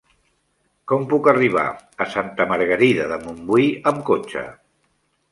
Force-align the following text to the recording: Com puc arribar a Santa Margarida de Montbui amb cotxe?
Com 0.91 1.03
puc 1.09 1.27
arribar 1.33 1.65
a 2.05 2.07
Santa 2.13 2.47
Margarida 2.51 3.05
de 3.11 3.19
Montbui 3.27 3.67
amb 3.93 4.01
cotxe? 4.09 4.43